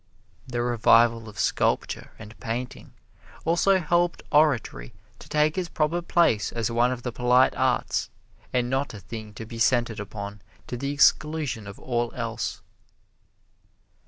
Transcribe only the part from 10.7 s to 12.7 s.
the exclusion of all else.